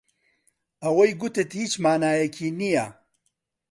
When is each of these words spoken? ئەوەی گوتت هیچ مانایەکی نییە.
ئەوەی 0.83 1.11
گوتت 1.19 1.49
هیچ 1.59 1.73
مانایەکی 1.83 2.49
نییە. 2.59 2.85